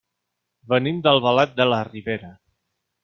[0.71, 2.33] Venim d'Albalat de la Ribera.